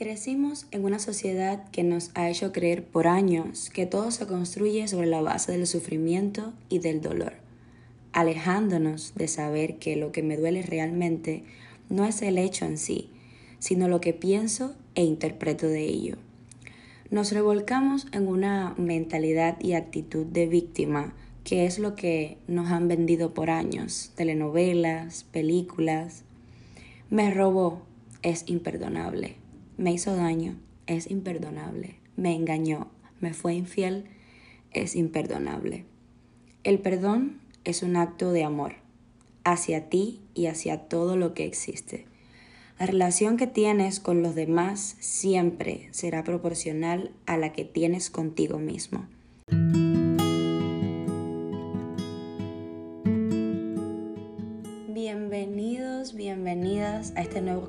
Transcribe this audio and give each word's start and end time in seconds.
Crecimos 0.00 0.64
en 0.70 0.86
una 0.86 0.98
sociedad 0.98 1.68
que 1.72 1.82
nos 1.82 2.10
ha 2.14 2.30
hecho 2.30 2.52
creer 2.52 2.82
por 2.82 3.06
años 3.06 3.68
que 3.68 3.84
todo 3.84 4.10
se 4.10 4.26
construye 4.26 4.88
sobre 4.88 5.06
la 5.06 5.20
base 5.20 5.52
del 5.52 5.66
sufrimiento 5.66 6.54
y 6.70 6.78
del 6.78 7.02
dolor, 7.02 7.34
alejándonos 8.14 9.12
de 9.14 9.28
saber 9.28 9.76
que 9.76 9.96
lo 9.96 10.10
que 10.10 10.22
me 10.22 10.38
duele 10.38 10.62
realmente 10.62 11.44
no 11.90 12.06
es 12.06 12.22
el 12.22 12.38
hecho 12.38 12.64
en 12.64 12.78
sí, 12.78 13.10
sino 13.58 13.88
lo 13.88 14.00
que 14.00 14.14
pienso 14.14 14.74
e 14.94 15.04
interpreto 15.04 15.68
de 15.68 15.84
ello. 15.84 16.16
Nos 17.10 17.32
revolcamos 17.32 18.06
en 18.12 18.26
una 18.26 18.74
mentalidad 18.78 19.60
y 19.60 19.74
actitud 19.74 20.24
de 20.24 20.46
víctima, 20.46 21.12
que 21.44 21.66
es 21.66 21.78
lo 21.78 21.94
que 21.94 22.38
nos 22.48 22.70
han 22.70 22.88
vendido 22.88 23.34
por 23.34 23.50
años, 23.50 24.12
telenovelas, 24.14 25.24
películas. 25.24 26.22
Me 27.10 27.30
robó, 27.30 27.82
es 28.22 28.44
imperdonable 28.46 29.39
me 29.80 29.92
hizo 29.92 30.14
daño, 30.14 30.58
es 30.86 31.10
imperdonable. 31.10 31.96
Me 32.14 32.34
engañó, 32.34 32.88
me 33.18 33.32
fue 33.32 33.54
infiel, 33.54 34.04
es 34.72 34.94
imperdonable. 34.94 35.86
El 36.64 36.80
perdón 36.80 37.40
es 37.64 37.82
un 37.82 37.96
acto 37.96 38.30
de 38.30 38.44
amor 38.44 38.74
hacia 39.42 39.88
ti 39.88 40.20
y 40.34 40.48
hacia 40.48 40.88
todo 40.88 41.16
lo 41.16 41.32
que 41.32 41.46
existe. 41.46 42.04
La 42.78 42.84
relación 42.84 43.38
que 43.38 43.46
tienes 43.46 44.00
con 44.00 44.22
los 44.22 44.34
demás 44.34 44.96
siempre 45.00 45.88
será 45.92 46.24
proporcional 46.24 47.12
a 47.24 47.38
la 47.38 47.54
que 47.54 47.64
tienes 47.64 48.10
contigo 48.10 48.58
mismo. 48.58 49.06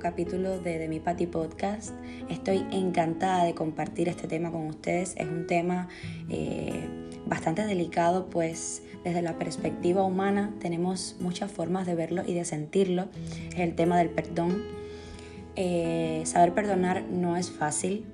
Capítulo 0.02 0.60
de 0.60 0.80
The 0.80 0.88
Mi 0.88 1.00
Patty 1.00 1.28
Podcast. 1.28 1.92
Estoy 2.28 2.66
encantada 2.72 3.44
de 3.44 3.54
compartir 3.54 4.10
este 4.10 4.28
tema 4.28 4.52
con 4.52 4.66
ustedes. 4.66 5.14
Es 5.16 5.28
un 5.28 5.46
tema 5.46 5.90
eh, 6.28 6.90
bastante 7.28 7.64
delicado, 7.66 8.26
pues 8.28 8.82
desde 9.04 9.22
la 9.22 9.38
perspectiva 9.38 10.04
humana 10.04 10.56
tenemos 10.60 11.16
muchas 11.20 11.52
formas 11.52 11.86
de 11.86 11.94
verlo 11.94 12.24
y 12.26 12.34
de 12.34 12.46
sentirlo. 12.46 13.10
Es 13.54 13.60
el 13.60 13.76
tema 13.76 13.98
del 14.00 14.10
perdón. 14.10 14.64
Eh, 15.56 16.24
saber 16.26 16.54
perdonar 16.54 17.04
no 17.04 17.38
es 17.38 17.52
fácil, 17.52 18.06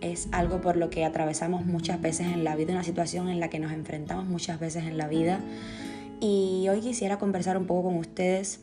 es 0.00 0.28
algo 0.30 0.60
por 0.60 0.76
lo 0.76 0.88
que 0.88 1.04
atravesamos 1.04 1.66
muchas 1.66 2.00
veces 2.00 2.28
en 2.28 2.44
la 2.44 2.54
vida, 2.54 2.72
una 2.72 2.84
situación 2.84 3.28
en 3.28 3.40
la 3.40 3.50
que 3.50 3.58
nos 3.58 3.72
enfrentamos 3.72 4.26
muchas 4.26 4.60
veces 4.60 4.84
en 4.84 4.98
la 4.98 5.08
vida. 5.08 5.40
Y 6.20 6.68
hoy 6.68 6.80
quisiera 6.80 7.18
conversar 7.18 7.58
un 7.58 7.66
poco 7.66 7.88
con 7.88 7.96
ustedes 7.96 8.60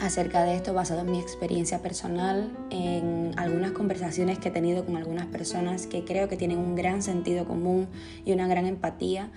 acerca 0.00 0.44
de 0.44 0.54
esto 0.54 0.72
basado 0.72 1.02
en 1.02 1.10
mi 1.10 1.20
experiencia 1.20 1.82
personal, 1.82 2.50
en 2.70 3.32
algunas 3.36 3.72
conversaciones 3.72 4.38
que 4.38 4.48
he 4.48 4.52
tenido 4.52 4.84
con 4.84 4.96
algunas 4.96 5.26
personas 5.26 5.86
que 5.86 6.04
creo 6.04 6.28
que 6.28 6.36
tienen 6.36 6.58
un 6.58 6.74
gran 6.74 7.02
sentido 7.02 7.44
común 7.44 7.88
y 8.24 8.32
una 8.32 8.48
gran 8.48 8.66
empatía, 8.66 9.30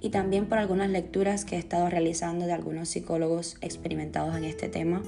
y 0.00 0.10
también 0.10 0.46
por 0.46 0.58
algunas 0.58 0.90
lecturas 0.90 1.44
que 1.44 1.56
he 1.56 1.58
estado 1.58 1.88
realizando 1.88 2.46
de 2.46 2.52
algunos 2.52 2.88
psicólogos 2.88 3.56
experimentados 3.60 4.36
en 4.36 4.44
este 4.44 4.68
tema. 4.68 5.02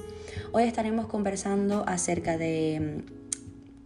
Hoy 0.51 0.63
estaremos 0.63 1.07
conversando 1.07 1.83
acerca 1.87 2.37
de 2.37 3.03
mm, 3.05 3.13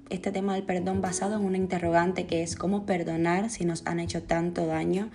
este 0.10 0.32
tema 0.32 0.56
del 0.56 0.64
perdón 0.64 1.02
basado 1.02 1.36
en 1.36 1.44
una 1.44 1.58
interrogante 1.58 2.26
que 2.26 2.44
es 2.44 2.56
cómo 2.56 2.86
perdonar 2.86 3.50
si 3.50 3.66
nos 3.66 3.86
han 3.86 4.00
hecho 4.00 4.24
tanto 4.24 4.66
daño 4.66 5.10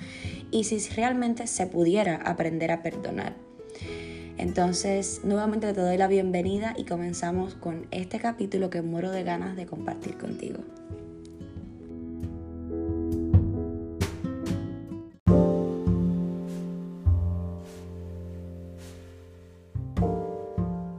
y 0.50 0.64
si 0.64 0.78
realmente 0.94 1.46
se 1.46 1.66
pudiera 1.66 2.16
aprender 2.16 2.70
a 2.70 2.82
perdonar. 2.82 3.51
Entonces, 4.42 5.20
nuevamente 5.22 5.72
te 5.72 5.80
doy 5.80 5.96
la 5.96 6.08
bienvenida 6.08 6.74
y 6.76 6.82
comenzamos 6.82 7.54
con 7.54 7.86
este 7.92 8.18
capítulo 8.18 8.70
que 8.70 8.82
muero 8.82 9.12
de 9.12 9.22
ganas 9.22 9.54
de 9.54 9.66
compartir 9.66 10.18
contigo. 10.18 10.58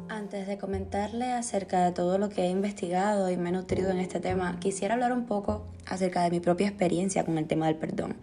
Antes 0.08 0.48
de 0.48 0.58
comentarle 0.58 1.34
acerca 1.34 1.84
de 1.84 1.92
todo 1.92 2.18
lo 2.18 2.30
que 2.30 2.44
he 2.44 2.50
investigado 2.50 3.30
y 3.30 3.36
me 3.36 3.50
he 3.50 3.52
nutrido 3.52 3.92
en 3.92 3.98
este 3.98 4.22
tema, 4.22 4.58
quisiera 4.62 4.94
hablar 4.94 5.12
un 5.12 5.26
poco 5.26 5.68
acerca 5.86 6.24
de 6.24 6.32
mi 6.32 6.40
propia 6.40 6.70
experiencia 6.70 7.26
con 7.26 7.38
el 7.38 7.46
tema 7.48 7.68
del 7.68 7.76
perdón. 7.76 8.16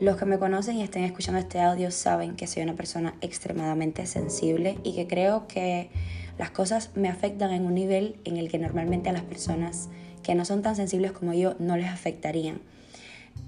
Los 0.00 0.16
que 0.16 0.24
me 0.24 0.38
conocen 0.38 0.78
y 0.78 0.82
estén 0.82 1.04
escuchando 1.04 1.38
este 1.38 1.60
audio 1.60 1.90
saben 1.90 2.34
que 2.34 2.46
soy 2.46 2.62
una 2.62 2.74
persona 2.74 3.14
extremadamente 3.20 4.06
sensible 4.06 4.78
y 4.82 4.94
que 4.94 5.06
creo 5.06 5.46
que 5.46 5.90
las 6.38 6.50
cosas 6.50 6.90
me 6.94 7.10
afectan 7.10 7.50
en 7.50 7.66
un 7.66 7.74
nivel 7.74 8.18
en 8.24 8.38
el 8.38 8.48
que 8.48 8.58
normalmente 8.58 9.10
a 9.10 9.12
las 9.12 9.24
personas 9.24 9.90
que 10.22 10.34
no 10.34 10.46
son 10.46 10.62
tan 10.62 10.74
sensibles 10.74 11.12
como 11.12 11.34
yo 11.34 11.54
no 11.58 11.76
les 11.76 11.88
afectarían. 11.88 12.62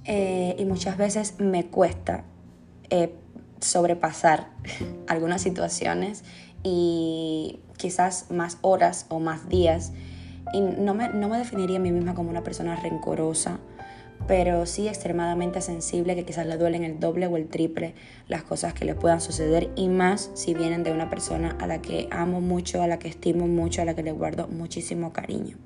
Eh, 0.04 0.54
y 0.58 0.66
muchas 0.66 0.98
veces 0.98 1.36
me 1.38 1.64
cuesta 1.64 2.24
eh, 2.90 3.14
sobrepasar 3.60 4.48
algunas 5.08 5.40
situaciones 5.40 6.22
y 6.62 7.60
quizás 7.78 8.30
más 8.30 8.58
horas 8.60 9.06
o 9.08 9.20
más 9.20 9.48
días. 9.48 9.92
Y 10.52 10.60
no 10.60 10.92
me, 10.92 11.08
no 11.08 11.30
me 11.30 11.38
definiría 11.38 11.78
a 11.78 11.80
mí 11.80 11.92
misma 11.92 12.14
como 12.14 12.28
una 12.28 12.44
persona 12.44 12.76
rencorosa 12.76 13.58
pero 14.26 14.66
sí 14.66 14.88
extremadamente 14.88 15.60
sensible 15.60 16.14
que 16.14 16.24
quizás 16.24 16.46
le 16.46 16.56
duelen 16.56 16.84
el 16.84 17.00
doble 17.00 17.26
o 17.26 17.36
el 17.36 17.48
triple 17.48 17.94
las 18.28 18.42
cosas 18.42 18.74
que 18.74 18.84
le 18.84 18.94
puedan 18.94 19.20
suceder 19.20 19.70
y 19.76 19.88
más 19.88 20.30
si 20.34 20.54
vienen 20.54 20.84
de 20.84 20.92
una 20.92 21.10
persona 21.10 21.56
a 21.60 21.66
la 21.66 21.82
que 21.82 22.08
amo 22.10 22.40
mucho, 22.40 22.82
a 22.82 22.86
la 22.86 22.98
que 22.98 23.08
estimo 23.08 23.46
mucho, 23.46 23.82
a 23.82 23.84
la 23.84 23.94
que 23.94 24.02
le 24.02 24.12
guardo 24.12 24.48
muchísimo 24.48 25.12
cariño. 25.12 25.56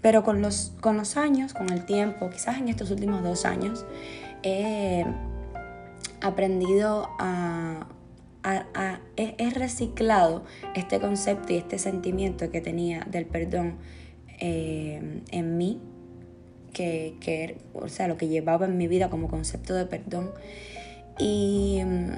pero 0.00 0.22
con 0.22 0.42
los, 0.42 0.72
con 0.80 0.96
los 0.96 1.16
años, 1.16 1.54
con 1.54 1.70
el 1.70 1.86
tiempo, 1.86 2.28
quizás 2.30 2.58
en 2.58 2.68
estos 2.68 2.90
últimos 2.90 3.22
dos 3.22 3.44
años, 3.44 3.86
he 4.42 5.04
aprendido 6.20 7.08
a, 7.18 7.86
he, 9.16 9.50
reciclado 9.50 10.44
este 10.74 11.00
concepto 11.00 11.52
y 11.52 11.56
este 11.56 11.78
sentimiento 11.78 12.50
que 12.50 12.60
tenía 12.60 13.06
del 13.10 13.24
perdón 13.24 13.76
eh, 14.38 15.22
en 15.30 15.56
mí 15.56 15.80
que, 16.74 17.56
o 17.72 17.88
sea, 17.88 18.08
lo 18.08 18.18
que 18.18 18.28
llevaba 18.28 18.66
en 18.66 18.76
mi 18.76 18.86
vida 18.86 19.08
como 19.08 19.28
concepto 19.28 19.74
de 19.74 19.86
perdón. 19.86 20.32
Y 21.18 21.80
mm, 21.82 22.10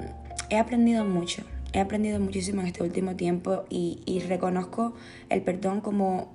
he 0.49 0.57
aprendido 0.57 1.05
mucho, 1.05 1.43
he 1.71 1.79
aprendido 1.79 2.19
muchísimo 2.19 2.61
en 2.61 2.67
este 2.67 2.83
último 2.83 3.15
tiempo 3.15 3.63
y, 3.69 4.01
y 4.05 4.19
reconozco 4.19 4.93
el 5.29 5.41
perdón 5.43 5.79
como, 5.79 6.33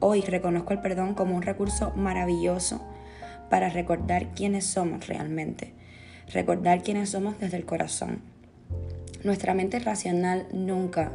hoy 0.00 0.22
reconozco 0.22 0.72
el 0.72 0.80
perdón 0.80 1.14
como 1.14 1.36
un 1.36 1.42
recurso 1.42 1.92
maravilloso 1.94 2.80
para 3.50 3.68
recordar 3.68 4.28
quiénes 4.34 4.64
somos 4.64 5.06
realmente, 5.08 5.74
recordar 6.32 6.82
quiénes 6.82 7.10
somos 7.10 7.38
desde 7.38 7.58
el 7.58 7.66
corazón. 7.66 8.22
Nuestra 9.24 9.52
mente 9.52 9.78
racional 9.78 10.46
nunca 10.52 11.12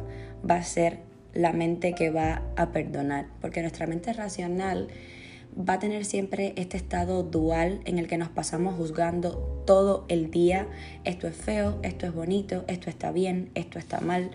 va 0.48 0.54
a 0.56 0.62
ser 0.62 1.00
la 1.34 1.52
mente 1.52 1.94
que 1.94 2.10
va 2.10 2.42
a 2.56 2.70
perdonar, 2.72 3.26
porque 3.40 3.60
nuestra 3.60 3.86
mente 3.86 4.12
racional 4.12 4.88
va 5.56 5.74
a 5.74 5.78
tener 5.78 6.04
siempre 6.04 6.52
este 6.56 6.76
estado 6.76 7.22
dual 7.22 7.80
en 7.84 7.98
el 7.98 8.06
que 8.06 8.18
nos 8.18 8.28
pasamos 8.28 8.76
juzgando 8.76 9.62
todo 9.66 10.04
el 10.08 10.30
día. 10.30 10.68
Esto 11.04 11.26
es 11.26 11.36
feo, 11.36 11.78
esto 11.82 12.06
es 12.06 12.14
bonito, 12.14 12.64
esto 12.68 12.90
está 12.90 13.12
bien, 13.12 13.50
esto 13.54 13.78
está 13.78 14.00
mal, 14.00 14.30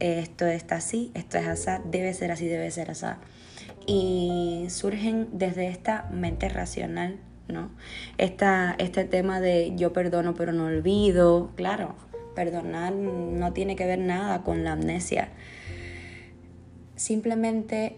esto 0.00 0.46
está 0.46 0.76
así, 0.76 1.10
esto 1.14 1.38
es 1.38 1.46
así, 1.46 1.82
debe 1.90 2.12
ser 2.14 2.32
así, 2.32 2.46
debe 2.46 2.70
ser 2.70 2.90
así. 2.90 3.06
Y 3.86 4.66
surgen 4.68 5.28
desde 5.32 5.68
esta 5.68 6.08
mente 6.10 6.48
racional, 6.48 7.18
¿no? 7.48 7.70
Esta, 8.18 8.74
este 8.78 9.04
tema 9.04 9.40
de 9.40 9.74
yo 9.76 9.92
perdono 9.92 10.34
pero 10.34 10.52
no 10.52 10.66
olvido, 10.66 11.50
claro, 11.54 11.94
perdonar 12.34 12.92
no 12.92 13.52
tiene 13.52 13.76
que 13.76 13.86
ver 13.86 13.98
nada 13.98 14.42
con 14.42 14.64
la 14.64 14.72
amnesia. 14.72 15.28
Simplemente 16.96 17.96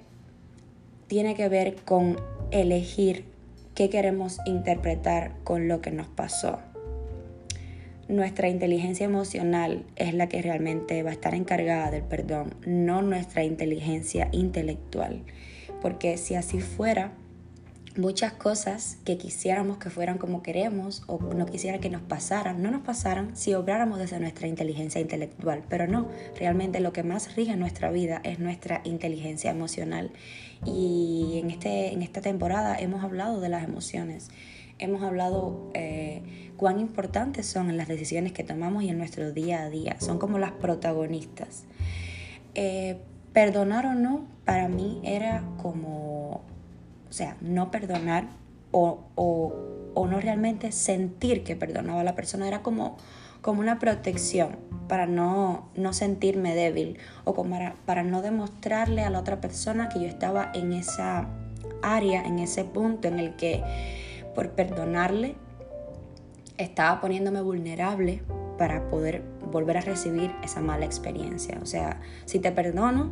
tiene 1.07 1.34
que 1.34 1.48
ver 1.48 1.77
con 1.84 2.16
elegir 2.51 3.25
qué 3.75 3.91
queremos 3.91 4.39
interpretar 4.47 5.37
con 5.45 5.69
lo 5.69 5.81
que 5.81 5.91
nos 5.91 6.09
pasó. 6.09 6.60
Nuestra 8.09 8.48
inteligencia 8.48 9.04
emocional 9.04 9.84
es 9.97 10.15
la 10.15 10.28
que 10.28 10.41
realmente 10.41 11.03
va 11.03 11.10
a 11.10 11.15
estar 11.15 11.34
encargada 11.34 11.91
del 11.91 12.04
perdón, 12.04 12.54
no 12.65 13.03
nuestra 13.03 13.43
inteligencia 13.43 14.28
intelectual. 14.31 15.22
Porque 15.83 16.16
si 16.16 16.37
así 16.37 16.60
fuera, 16.60 17.13
muchas 17.98 18.33
cosas 18.33 18.98
que 19.04 19.16
quisiéramos 19.19 19.78
que 19.78 19.91
fueran 19.91 20.19
como 20.19 20.43
queremos 20.43 21.03
o 21.07 21.19
no 21.19 21.47
quisiera 21.47 21.78
que 21.78 21.91
nos 21.91 22.03
pasaran, 22.03 22.63
no 22.63 22.71
nos 22.71 22.83
pasaran 22.83 23.37
si 23.37 23.54
obráramos 23.54 23.98
desde 23.98 24.21
nuestra 24.21 24.47
inteligencia 24.47 25.01
intelectual. 25.01 25.65
Pero 25.69 25.87
no, 25.87 26.09
realmente 26.39 26.81
lo 26.81 26.93
que 26.93 27.03
más 27.03 27.37
rige 27.37 27.57
nuestra 27.57 27.91
vida 27.91 28.21
es 28.25 28.39
nuestra 28.39 28.81
inteligencia 28.84 29.51
emocional. 29.51 30.10
Y 30.65 31.41
en, 31.43 31.51
este, 31.51 31.93
en 31.93 32.03
esta 32.03 32.21
temporada 32.21 32.77
hemos 32.78 33.04
hablado 33.04 33.41
de 33.41 33.48
las 33.48 33.65
emociones, 33.65 34.28
hemos 34.78 35.03
hablado 35.03 35.71
eh, 35.75 36.22
cuán 36.57 36.81
importantes 36.81 37.47
son 37.47 37.71
en 37.71 37.77
las 37.77 37.89
decisiones 37.89 38.33
que 38.33 38.45
tomamos 38.45 38.83
y 38.83 38.89
en 38.89 38.99
nuestro 38.99 39.33
día 39.33 39.63
a 39.63 39.71
día, 39.71 39.97
son 40.01 40.19
como 40.19 40.39
las 40.39 40.53
protagonistas. 40.53 41.65
Eh, 42.54 42.99
perdonar 43.33 43.84
o 43.84 43.95
no, 43.95 44.27
para 44.47 44.66
mí 44.69 45.01
era 45.04 45.45
como, 45.60 46.42
o 47.08 47.12
sea, 47.12 47.36
no 47.41 47.70
perdonar 47.70 48.28
o, 48.70 49.00
o, 49.14 50.06
no 50.06 50.20
realmente 50.20 50.70
sentir 50.72 51.42
que 51.42 51.56
perdonaba 51.56 52.03
a 52.03 52.04
la 52.04 52.14
persona, 52.14 52.47
era 52.47 52.62
como, 52.62 52.97
como 53.42 53.60
una 53.60 53.78
protección 53.78 54.56
para 54.88 55.06
no, 55.06 55.68
no 55.74 55.92
sentirme 55.92 56.54
débil 56.54 56.98
o 57.24 57.34
como 57.34 57.50
para, 57.50 57.74
para 57.86 58.03
no 58.03 58.22
demostrarle 58.22 59.03
a 59.03 59.10
la 59.10 59.18
otra 59.18 59.41
persona 59.41 59.88
que 59.88 60.00
yo 60.00 60.06
estaba 60.06 60.50
en 60.54 60.72
esa 60.72 61.28
área, 61.82 62.24
en 62.24 62.38
ese 62.38 62.64
punto 62.64 63.08
en 63.08 63.18
el 63.18 63.34
que 63.34 63.62
por 64.34 64.50
perdonarle 64.50 65.34
estaba 66.58 67.00
poniéndome 67.00 67.41
vulnerable 67.41 68.22
para 68.58 68.88
poder 68.88 69.22
volver 69.50 69.78
a 69.78 69.80
recibir 69.80 70.30
esa 70.42 70.60
mala 70.60 70.86
experiencia. 70.86 71.58
O 71.62 71.66
sea, 71.66 72.00
si 72.24 72.38
te 72.38 72.53
perdono, 72.53 73.10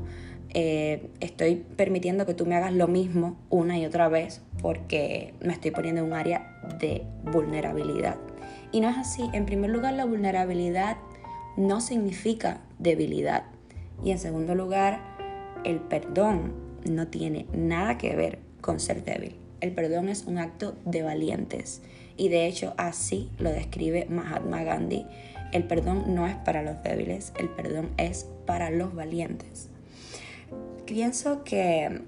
eh, 0.54 1.10
estoy 1.18 1.56
permitiendo 1.76 2.26
que 2.26 2.34
tú 2.34 2.46
me 2.46 2.54
hagas 2.54 2.72
lo 2.72 2.86
mismo 2.86 3.36
una 3.50 3.76
y 3.76 3.86
otra 3.86 4.08
vez 4.08 4.40
porque 4.62 5.34
me 5.40 5.52
estoy 5.52 5.72
poniendo 5.72 6.00
en 6.00 6.06
un 6.06 6.12
área 6.12 6.60
de 6.78 7.02
vulnerabilidad. 7.24 8.16
Y 8.70 8.80
no 8.80 8.88
es 8.88 8.96
así. 8.96 9.28
En 9.32 9.46
primer 9.46 9.70
lugar, 9.70 9.94
la 9.94 10.04
vulnerabilidad 10.04 10.96
no 11.56 11.80
significa 11.80 12.60
debilidad. 12.78 13.44
Y 14.04 14.12
en 14.12 14.18
segundo 14.18 14.54
lugar, 14.54 15.00
el 15.64 15.80
perdón 15.80 16.52
no 16.88 17.08
tiene 17.08 17.46
nada 17.52 17.98
que 17.98 18.14
ver 18.14 18.38
con 18.60 18.80
ser 18.80 19.04
débil. 19.04 19.36
El 19.60 19.72
perdón 19.72 20.08
es 20.08 20.24
un 20.24 20.38
acto 20.38 20.76
de 20.84 21.02
valientes. 21.02 21.82
Y 22.16 22.28
de 22.28 22.46
hecho 22.46 22.74
así 22.76 23.30
lo 23.38 23.50
describe 23.50 24.06
Mahatma 24.08 24.62
Gandhi. 24.62 25.06
El 25.52 25.64
perdón 25.64 26.14
no 26.14 26.26
es 26.26 26.36
para 26.36 26.62
los 26.62 26.82
débiles, 26.82 27.32
el 27.38 27.48
perdón 27.48 27.90
es 27.96 28.28
para 28.46 28.70
los 28.70 28.94
valientes. 28.94 29.70
Pienso 30.86 31.44
que 31.44 32.02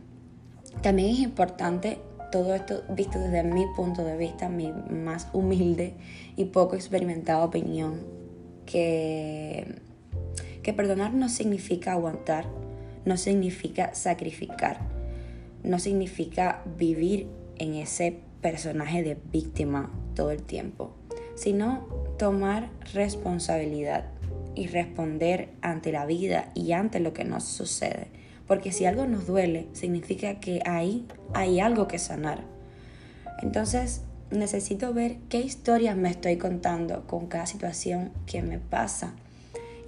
también 0.83 1.11
es 1.11 1.21
importante 1.21 1.99
todo 2.31 2.55
esto 2.55 2.83
visto 2.91 3.19
desde 3.19 3.43
mi 3.43 3.65
punto 3.75 4.05
de 4.05 4.19
vista, 4.19 4.51
mi 4.51 4.71
más 4.91 5.29
humilde 5.33 5.95
y 6.37 6.47
poco 6.47 6.77
experimentada 6.77 7.43
opinión, 7.43 8.05
que, 8.67 9.77
que 10.63 10.75
perdonar 10.75 11.15
no 11.15 11.31
significa 11.31 11.93
aguantar, 11.93 12.47
no 13.07 13.17
significa 13.17 13.95
sacrificar, 13.95 14.81
no 15.63 15.79
significa 15.79 16.63
vivir 16.77 17.29
en 17.57 17.75
ese 17.75 18.19
personaje 18.43 19.03
de 19.03 19.17
víctima 19.33 19.91
todo 20.15 20.33
el 20.33 20.43
tiempo, 20.43 20.95
sino 21.35 21.87
tomar 22.19 22.69
responsabilidad 22.93 24.11
y 24.55 24.67
responder 24.67 25.49
ante 25.63 25.93
la 25.93 26.05
vida 26.05 26.51
y 26.55 26.73
ante 26.73 27.01
lo 27.01 27.15
que 27.15 27.25
nos 27.25 27.45
sucede. 27.45 28.09
Porque 28.47 28.73
si 28.73 28.87
algo 28.87 29.07
nos 29.07 29.27
duele, 29.27 29.69
significa 29.73 30.41
que 30.41 30.61
ahí 30.65 31.07
hay 31.35 31.61
algo 31.61 31.89
que 31.89 31.99
sanar. 31.99 32.45
Entonces, 33.43 34.03
necesito 34.31 34.93
ver 34.93 35.19
qué 35.29 35.41
historias 35.41 35.97
me 35.97 36.11
estoy 36.11 36.37
contando 36.37 37.07
con 37.07 37.27
cada 37.27 37.47
situación 37.47 38.13
que 38.27 38.43
me 38.43 38.59
pasa 38.59 39.13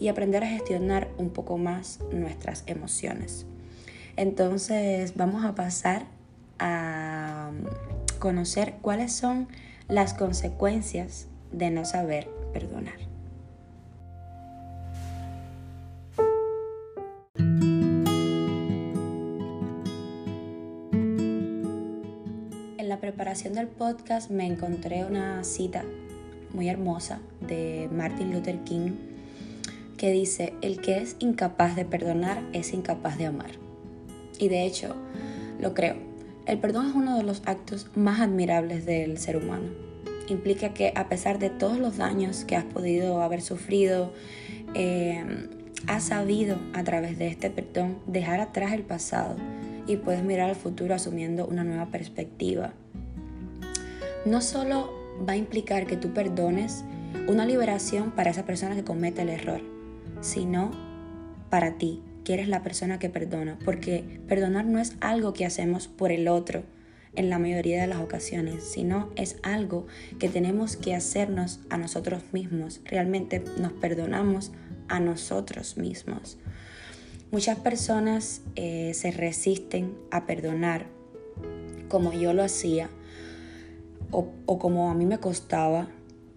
y 0.00 0.08
aprender 0.08 0.44
a 0.44 0.48
gestionar 0.48 1.08
un 1.18 1.30
poco 1.30 1.58
más 1.58 2.00
nuestras 2.12 2.62
emociones. 2.66 3.46
Entonces, 4.16 5.14
vamos 5.16 5.44
a 5.44 5.54
pasar 5.54 6.06
a 6.58 7.50
conocer 8.18 8.74
cuáles 8.80 9.12
son 9.12 9.48
las 9.88 10.14
consecuencias 10.14 11.28
de 11.52 11.70
no 11.70 11.84
saber 11.84 12.28
perdonar. 12.52 13.07
La 22.98 23.02
preparación 23.02 23.52
del 23.52 23.68
podcast 23.68 24.28
me 24.28 24.44
encontré 24.44 25.04
una 25.04 25.44
cita 25.44 25.84
muy 26.52 26.68
hermosa 26.68 27.20
de 27.40 27.88
Martin 27.92 28.32
Luther 28.32 28.58
King 28.64 28.90
que 29.96 30.10
dice, 30.10 30.54
el 30.62 30.80
que 30.80 30.98
es 30.98 31.14
incapaz 31.20 31.76
de 31.76 31.84
perdonar 31.84 32.42
es 32.52 32.72
incapaz 32.72 33.16
de 33.16 33.26
amar. 33.26 33.52
Y 34.40 34.48
de 34.48 34.66
hecho, 34.66 34.96
lo 35.60 35.74
creo. 35.74 35.94
El 36.46 36.58
perdón 36.58 36.88
es 36.88 36.96
uno 36.96 37.16
de 37.16 37.22
los 37.22 37.42
actos 37.46 37.88
más 37.94 38.18
admirables 38.18 38.84
del 38.84 39.18
ser 39.18 39.36
humano. 39.36 39.68
Implica 40.28 40.74
que 40.74 40.92
a 40.96 41.08
pesar 41.08 41.38
de 41.38 41.50
todos 41.50 41.78
los 41.78 41.98
daños 41.98 42.44
que 42.44 42.56
has 42.56 42.64
podido 42.64 43.22
haber 43.22 43.42
sufrido, 43.42 44.12
eh, 44.74 45.24
has 45.86 46.02
sabido 46.02 46.58
a 46.72 46.82
través 46.82 47.16
de 47.16 47.28
este 47.28 47.48
perdón 47.48 47.98
dejar 48.08 48.40
atrás 48.40 48.72
el 48.72 48.82
pasado 48.82 49.36
y 49.88 49.96
puedes 49.96 50.22
mirar 50.22 50.50
al 50.50 50.56
futuro 50.56 50.94
asumiendo 50.94 51.46
una 51.46 51.62
nueva 51.64 51.86
perspectiva. 51.86 52.74
No 54.28 54.42
solo 54.42 54.92
va 55.26 55.32
a 55.32 55.36
implicar 55.36 55.86
que 55.86 55.96
tú 55.96 56.12
perdones 56.12 56.84
una 57.28 57.46
liberación 57.46 58.10
para 58.10 58.30
esa 58.30 58.44
persona 58.44 58.74
que 58.74 58.84
comete 58.84 59.22
el 59.22 59.30
error, 59.30 59.62
sino 60.20 60.70
para 61.48 61.78
ti, 61.78 62.02
que 62.24 62.34
eres 62.34 62.46
la 62.46 62.62
persona 62.62 62.98
que 62.98 63.08
perdona, 63.08 63.58
porque 63.64 64.20
perdonar 64.28 64.66
no 64.66 64.80
es 64.80 64.96
algo 65.00 65.32
que 65.32 65.46
hacemos 65.46 65.88
por 65.88 66.12
el 66.12 66.28
otro 66.28 66.62
en 67.14 67.30
la 67.30 67.38
mayoría 67.38 67.80
de 67.80 67.86
las 67.86 68.00
ocasiones, 68.00 68.64
sino 68.64 69.08
es 69.16 69.38
algo 69.42 69.86
que 70.18 70.28
tenemos 70.28 70.76
que 70.76 70.94
hacernos 70.94 71.60
a 71.70 71.78
nosotros 71.78 72.22
mismos. 72.32 72.82
Realmente 72.84 73.42
nos 73.58 73.72
perdonamos 73.72 74.52
a 74.88 75.00
nosotros 75.00 75.78
mismos. 75.78 76.36
Muchas 77.30 77.58
personas 77.60 78.42
eh, 78.56 78.92
se 78.92 79.10
resisten 79.10 79.96
a 80.10 80.26
perdonar 80.26 80.84
como 81.88 82.12
yo 82.12 82.34
lo 82.34 82.42
hacía 82.42 82.90
o, 84.10 84.28
o 84.46 84.58
como 84.58 84.90
a 84.90 84.94
mí 84.94 85.06
me 85.06 85.18
costaba 85.18 85.88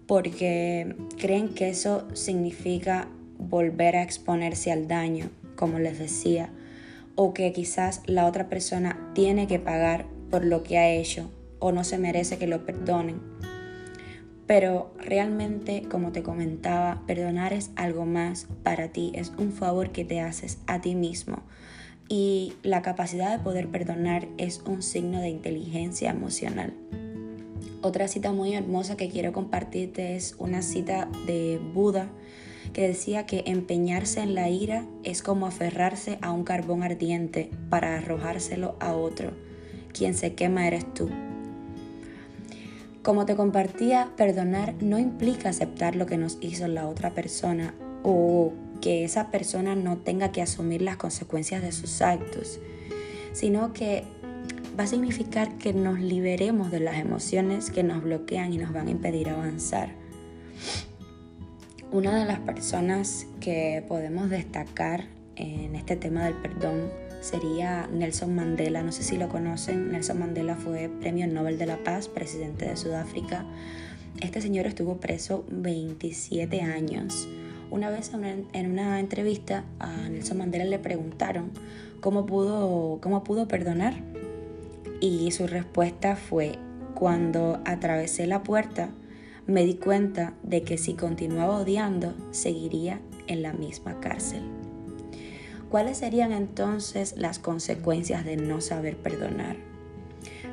porque 0.06 0.94
creen 1.18 1.48
que 1.50 1.68
eso 1.68 2.06
significa 2.12 3.08
volver 3.38 3.96
a 3.96 4.02
exponerse 4.02 4.72
al 4.72 4.88
daño 4.88 5.30
como 5.56 5.78
les 5.78 5.98
decía, 5.98 6.50
o 7.14 7.34
que 7.34 7.52
quizás 7.52 8.02
la 8.06 8.26
otra 8.26 8.48
persona 8.48 8.98
tiene 9.14 9.46
que 9.46 9.58
pagar 9.58 10.06
por 10.30 10.44
lo 10.44 10.62
que 10.62 10.78
ha 10.78 10.90
hecho 10.90 11.30
o 11.58 11.72
no 11.72 11.84
se 11.84 11.98
merece 11.98 12.38
que 12.38 12.46
lo 12.46 12.64
perdonen. 12.64 13.20
Pero 14.46 14.92
realmente, 14.98 15.84
como 15.88 16.10
te 16.10 16.22
comentaba, 16.22 17.02
perdonar 17.06 17.52
es 17.52 17.70
algo 17.76 18.06
más 18.06 18.48
para 18.62 18.88
ti, 18.88 19.12
es 19.14 19.32
un 19.38 19.52
favor 19.52 19.90
que 19.90 20.04
te 20.04 20.20
haces 20.20 20.58
a 20.66 20.80
ti 20.80 20.94
mismo. 20.94 21.42
Y 22.08 22.54
la 22.62 22.82
capacidad 22.82 23.30
de 23.30 23.42
poder 23.42 23.68
perdonar 23.68 24.26
es 24.36 24.62
un 24.66 24.82
signo 24.82 25.20
de 25.20 25.28
inteligencia 25.28 26.10
emocional. 26.10 26.74
Otra 27.84 28.06
cita 28.06 28.30
muy 28.30 28.54
hermosa 28.54 28.96
que 28.96 29.08
quiero 29.08 29.32
compartirte 29.32 30.14
es 30.14 30.36
una 30.38 30.62
cita 30.62 31.08
de 31.26 31.60
Buda 31.74 32.08
que 32.72 32.86
decía 32.86 33.26
que 33.26 33.42
empeñarse 33.46 34.20
en 34.20 34.36
la 34.36 34.48
ira 34.48 34.86
es 35.02 35.20
como 35.20 35.48
aferrarse 35.48 36.16
a 36.22 36.30
un 36.30 36.44
carbón 36.44 36.84
ardiente 36.84 37.50
para 37.70 37.98
arrojárselo 37.98 38.76
a 38.78 38.94
otro. 38.94 39.32
Quien 39.92 40.14
se 40.14 40.34
quema 40.34 40.68
eres 40.68 40.94
tú. 40.94 41.10
Como 43.02 43.26
te 43.26 43.34
compartía, 43.34 44.12
perdonar 44.16 44.74
no 44.80 45.00
implica 45.00 45.48
aceptar 45.48 45.96
lo 45.96 46.06
que 46.06 46.16
nos 46.16 46.38
hizo 46.40 46.68
la 46.68 46.86
otra 46.86 47.10
persona 47.10 47.74
o 48.04 48.52
que 48.80 49.02
esa 49.02 49.32
persona 49.32 49.74
no 49.74 49.98
tenga 49.98 50.30
que 50.30 50.40
asumir 50.40 50.82
las 50.82 50.98
consecuencias 50.98 51.62
de 51.62 51.72
sus 51.72 52.00
actos, 52.00 52.60
sino 53.32 53.72
que 53.72 54.04
va 54.78 54.84
a 54.84 54.86
significar 54.86 55.58
que 55.58 55.72
nos 55.72 56.00
liberemos 56.00 56.70
de 56.70 56.80
las 56.80 56.98
emociones 56.98 57.70
que 57.70 57.82
nos 57.82 58.02
bloquean 58.02 58.52
y 58.52 58.58
nos 58.58 58.72
van 58.72 58.88
a 58.88 58.90
impedir 58.90 59.28
avanzar. 59.28 59.90
Una 61.90 62.18
de 62.18 62.24
las 62.24 62.38
personas 62.40 63.26
que 63.40 63.84
podemos 63.86 64.30
destacar 64.30 65.04
en 65.36 65.74
este 65.74 65.96
tema 65.96 66.24
del 66.24 66.34
perdón 66.34 66.90
sería 67.20 67.86
Nelson 67.92 68.34
Mandela. 68.34 68.82
No 68.82 68.92
sé 68.92 69.02
si 69.02 69.18
lo 69.18 69.28
conocen. 69.28 69.92
Nelson 69.92 70.18
Mandela 70.18 70.56
fue 70.56 70.88
Premio 70.88 71.26
Nobel 71.26 71.58
de 71.58 71.66
la 71.66 71.76
Paz, 71.84 72.08
presidente 72.08 72.66
de 72.66 72.76
Sudáfrica. 72.76 73.44
Este 74.20 74.40
señor 74.40 74.66
estuvo 74.66 74.98
preso 74.98 75.44
27 75.50 76.62
años. 76.62 77.28
Una 77.70 77.90
vez 77.90 78.10
en 78.14 78.70
una 78.70 79.00
entrevista 79.00 79.64
a 79.78 80.08
Nelson 80.08 80.38
Mandela 80.38 80.64
le 80.64 80.78
preguntaron 80.78 81.50
cómo 82.00 82.26
pudo, 82.26 83.00
cómo 83.02 83.22
pudo 83.22 83.48
perdonar. 83.48 83.94
Y 85.02 85.32
su 85.32 85.48
respuesta 85.48 86.14
fue, 86.14 86.60
cuando 86.94 87.60
atravesé 87.64 88.28
la 88.28 88.44
puerta, 88.44 88.90
me 89.48 89.64
di 89.64 89.74
cuenta 89.74 90.34
de 90.44 90.62
que 90.62 90.78
si 90.78 90.94
continuaba 90.94 91.58
odiando, 91.58 92.14
seguiría 92.30 93.00
en 93.26 93.42
la 93.42 93.52
misma 93.52 93.98
cárcel. 93.98 94.42
¿Cuáles 95.68 95.98
serían 95.98 96.30
entonces 96.30 97.16
las 97.18 97.40
consecuencias 97.40 98.24
de 98.24 98.36
no 98.36 98.60
saber 98.60 98.96
perdonar? 98.96 99.56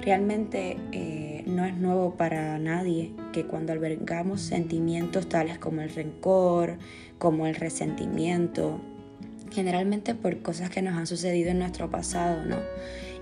Realmente 0.01 0.77
eh, 0.93 1.43
no 1.45 1.63
es 1.63 1.77
nuevo 1.77 2.15
para 2.15 2.57
nadie 2.57 3.13
que 3.31 3.45
cuando 3.45 3.71
albergamos 3.71 4.41
sentimientos 4.41 5.29
tales 5.29 5.59
como 5.59 5.81
el 5.81 5.93
rencor, 5.93 6.79
como 7.19 7.45
el 7.45 7.53
resentimiento, 7.53 8.81
generalmente 9.51 10.15
por 10.15 10.41
cosas 10.41 10.71
que 10.71 10.81
nos 10.81 10.97
han 10.97 11.05
sucedido 11.05 11.51
en 11.51 11.59
nuestro 11.59 11.91
pasado, 11.91 12.45
¿no? 12.45 12.57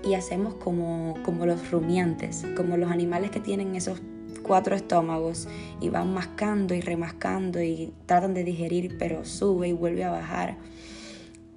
Y 0.04 0.14
hacemos 0.14 0.54
como, 0.54 1.14
como 1.24 1.46
los 1.46 1.70
rumiantes, 1.70 2.46
como 2.56 2.76
los 2.76 2.90
animales 2.90 3.30
que 3.30 3.40
tienen 3.40 3.74
esos 3.74 4.00
cuatro 4.42 4.74
estómagos 4.74 5.48
y 5.80 5.90
van 5.90 6.12
mascando 6.12 6.74
y 6.74 6.80
remascando 6.80 7.62
y 7.62 7.92
tratan 8.06 8.34
de 8.34 8.44
digerir, 8.44 8.96
pero 8.98 9.24
sube 9.24 9.68
y 9.68 9.72
vuelve 9.72 10.04
a 10.04 10.10
bajar. 10.10 10.56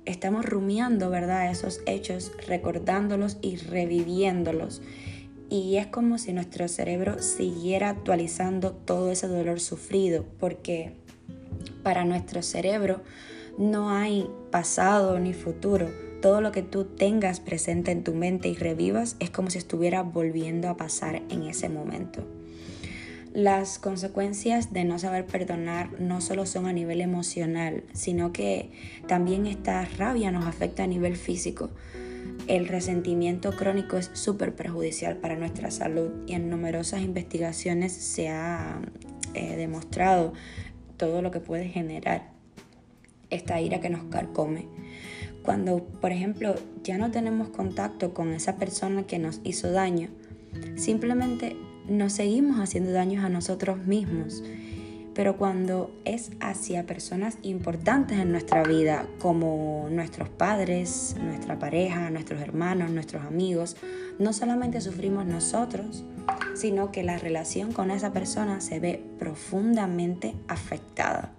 Estamos 0.06 0.46
rumiando, 0.46 1.10
¿verdad? 1.10 1.52
Esos 1.52 1.82
hechos, 1.86 2.32
recordándolos 2.48 3.38
y 3.42 3.58
reviviéndolos. 3.58 4.82
Y 5.50 5.78
es 5.78 5.88
como 5.88 6.18
si 6.18 6.34
nuestro 6.34 6.68
cerebro 6.68 7.22
siguiera 7.22 7.90
actualizando 7.90 8.72
todo 8.72 9.12
ese 9.12 9.28
dolor 9.28 9.60
sufrido, 9.60 10.26
porque 10.40 10.94
para 11.84 12.06
nuestro 12.06 12.42
cerebro 12.42 13.02
no 13.58 13.90
hay 13.90 14.30
pasado 14.50 15.20
ni 15.20 15.34
futuro. 15.34 15.90
Todo 16.22 16.42
lo 16.42 16.52
que 16.52 16.62
tú 16.62 16.86
tengas 16.86 17.40
presente 17.40 17.92
en 17.92 18.04
tu 18.04 18.14
mente 18.14 18.48
y 18.48 18.56
revivas 18.56 19.16
es 19.20 19.32
como 19.32 19.50
si 19.50 19.58
estuviera 19.58 20.04
volviendo 20.04 20.70
a 20.70 20.78
pasar 20.78 21.24
en 21.30 21.44
ese 21.44 21.68
momento. 21.68 22.24
Las 23.34 23.80
consecuencias 23.80 24.74
de 24.74 24.84
no 24.84 25.00
saber 25.00 25.26
perdonar 25.26 26.00
no 26.00 26.20
solo 26.20 26.46
son 26.46 26.68
a 26.68 26.74
nivel 26.74 27.00
emocional, 27.00 27.86
sino 27.94 28.34
que 28.34 28.72
también 29.08 29.48
esta 29.48 29.86
rabia 29.98 30.32
nos 30.32 30.46
afecta 30.46 30.84
a 30.84 30.88
nivel 30.88 31.16
físico. 31.16 31.70
El 32.48 32.68
resentimiento 32.68 33.56
crónico 33.56 33.98
es 33.98 34.12
súper 34.14 34.54
perjudicial 34.54 35.18
para 35.18 35.38
nuestra 35.38 35.72
salud 35.72 36.12
y 36.28 36.34
en 36.34 36.50
numerosas 36.50 37.02
investigaciones 37.02 37.94
se 37.94 38.30
ha 38.30 38.82
eh, 39.34 39.56
demostrado 39.56 40.34
todo 40.98 41.22
lo 41.22 41.32
que 41.32 41.40
puede 41.40 41.70
generar 41.70 42.30
esta 43.30 43.62
ira 43.62 43.80
que 43.80 43.90
nos 43.90 44.04
carcome. 44.04 44.68
Cuando, 45.44 45.84
por 45.84 46.12
ejemplo, 46.12 46.56
ya 46.84 46.98
no 46.98 47.12
tenemos 47.12 47.50
contacto 47.50 48.14
con 48.14 48.34
esa 48.34 48.58
persona 48.58 49.04
que 49.04 49.20
nos 49.20 49.42
hizo 49.44 49.72
daño, 49.72 50.10
simplemente 50.76 51.56
nos 51.88 52.14
seguimos 52.14 52.60
haciendo 52.60 52.92
daños 52.92 53.24
a 53.24 53.30
nosotros 53.30 53.86
mismos. 53.86 54.44
Pero 55.14 55.36
cuando 55.36 55.92
es 56.06 56.32
hacia 56.40 56.86
personas 56.86 57.38
importantes 57.42 58.18
en 58.18 58.32
nuestra 58.32 58.64
vida, 58.64 59.08
como 59.20 59.88
nuestros 59.92 60.30
padres, 60.30 61.16
nuestra 61.22 61.60
pareja, 61.60 62.10
nuestros 62.10 62.42
hermanos, 62.42 62.92
nuestros 62.92 63.24
amigos, 63.24 63.76
no 64.20 64.32
solamente 64.32 64.80
sufrimos 64.80 65.26
nosotros, 65.26 66.06
sino 66.54 66.92
que 66.94 67.04
la 67.04 67.18
relación 67.18 67.74
con 67.74 67.92
esa 67.92 68.14
persona 68.14 68.62
se 68.62 68.80
ve 68.80 69.04
profundamente 69.20 70.34
afectada. 70.48 71.34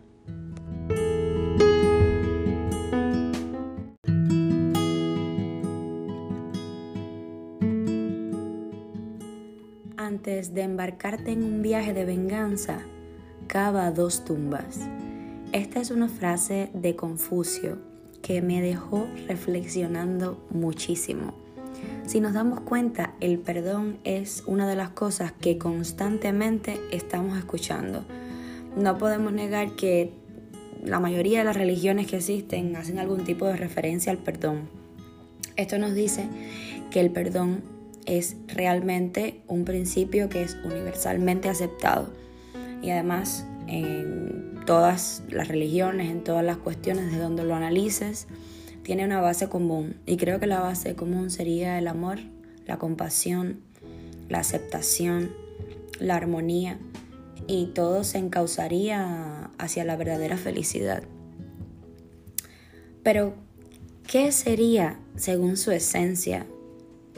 De 10.53 10.61
embarcarte 10.61 11.33
en 11.33 11.45
un 11.45 11.63
viaje 11.63 11.95
de 11.95 12.05
venganza, 12.05 12.81
cava 13.47 13.91
dos 13.91 14.23
tumbas. 14.27 14.81
Esta 15.53 15.81
es 15.81 15.91
una 15.91 16.11
frase 16.11 16.69
de 16.75 16.95
Confucio 16.95 17.79
que 18.21 18.43
me 18.43 18.61
dejó 18.61 19.09
reflexionando 19.27 20.47
muchísimo. 20.51 21.33
Si 22.05 22.21
nos 22.21 22.35
damos 22.35 22.61
cuenta, 22.61 23.15
el 23.21 23.39
perdón 23.39 23.97
es 24.05 24.45
una 24.47 24.69
de 24.69 24.77
las 24.77 24.91
cosas 24.91 25.33
que 25.33 25.57
constantemente 25.57 26.79
estamos 26.91 27.39
escuchando. 27.39 28.05
No 28.77 28.99
podemos 28.99 29.33
negar 29.33 29.75
que 29.75 30.13
la 30.85 31.01
mayoría 31.01 31.39
de 31.39 31.45
las 31.47 31.57
religiones 31.57 32.09
que 32.09 32.19
existen 32.19 32.77
hacen 32.77 32.99
algún 32.99 33.25
tipo 33.25 33.47
de 33.47 33.57
referencia 33.57 34.13
al 34.13 34.19
perdón. 34.19 34.69
Esto 35.57 35.79
nos 35.79 35.95
dice 35.95 36.27
que 36.91 37.01
el 37.01 37.11
perdón 37.11 37.63
es 38.07 38.37
realmente 38.49 39.43
un 39.47 39.65
principio 39.65 40.29
que 40.29 40.43
es 40.43 40.57
universalmente 40.65 41.49
aceptado. 41.49 42.13
Y 42.83 42.91
además 42.91 43.47
en 43.69 44.61
todas 44.67 45.23
las 45.29 45.49
religiones, 45.49 46.11
en 46.11 46.25
todas 46.25 46.45
las 46.45 46.57
cuestiones 46.57 47.13
de 47.13 47.19
donde 47.19 47.45
lo 47.45 47.55
analices, 47.55 48.27
tiene 48.83 49.05
una 49.05 49.21
base 49.21 49.49
común. 49.49 49.97
Y 50.07 50.17
creo 50.17 50.41
que 50.41 50.47
la 50.47 50.61
base 50.61 50.95
común 50.95 51.31
sería 51.31 51.79
el 51.79 51.89
amor, 51.89 52.19
la 52.67 52.79
compasión, 52.79 53.61
la 54.29 54.41
aceptación, 54.41 55.33
la 55.99 56.17
armonía. 56.17 56.79
Y 57.47 57.67
todo 57.67 58.05
se 58.05 58.19
encauzaría 58.19 59.51
hacia 59.59 59.85
la 59.85 59.97
verdadera 59.97 60.37
felicidad. 60.37 61.03
Pero, 63.03 63.35
¿qué 64.07 64.31
sería, 64.31 64.99
según 65.17 65.57
su 65.57 65.73
esencia, 65.73 66.47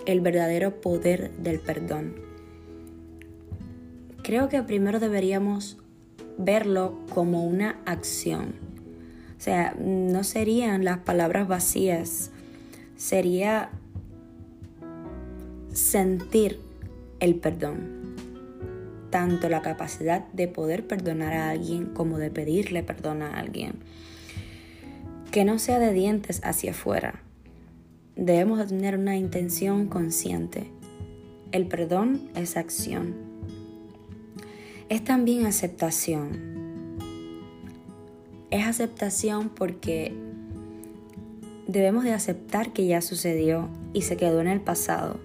el 0.07 0.21
verdadero 0.21 0.81
poder 0.81 1.31
del 1.39 1.61
perdón. 1.61 2.15
Creo 4.23 4.49
que 4.49 4.63
primero 4.63 5.01
deberíamos 5.01 5.79
verlo 6.39 6.99
como 7.13 7.45
una 7.45 7.79
acción. 7.85 8.55
O 9.37 9.41
sea, 9.41 9.75
no 9.79 10.25
serían 10.25 10.85
las 10.85 10.99
palabras 10.99 11.47
vacías, 11.47 12.31
sería 12.97 13.71
sentir 15.73 16.61
el 17.21 17.35
perdón. 17.35 18.15
Tanto 19.11 19.49
la 19.49 19.63
capacidad 19.63 20.27
de 20.33 20.49
poder 20.49 20.87
perdonar 20.87 21.35
a 21.35 21.51
alguien 21.51 21.87
como 21.87 22.19
de 22.19 22.31
pedirle 22.31 22.83
perdón 22.83 23.23
a 23.23 23.39
alguien. 23.39 23.75
Que 25.31 25.45
no 25.45 25.59
sea 25.59 25.79
de 25.79 25.93
dientes 25.93 26.41
hacia 26.45 26.71
afuera, 26.71 27.24
debemos 28.17 28.59
de 28.59 28.67
tener 28.67 28.99
una 28.99 29.17
intención 29.17 29.87
consciente. 29.89 30.71
El 31.53 31.67
perdón 31.67 32.29
es 32.35 32.57
acción. 32.57 33.15
Es 34.89 35.03
también 35.03 35.47
aceptación. 35.47 36.99
Es 38.51 38.67
aceptación 38.67 39.49
porque 39.49 40.15
debemos 41.67 42.05
de 42.05 42.13
aceptar 42.13 42.73
que 42.73 42.87
ya 42.87 43.01
sucedió 43.01 43.69
y 43.93 44.03
se 44.03 44.17
quedó 44.17 44.41
en 44.41 44.49
el 44.49 44.61
pasado. 44.61 45.19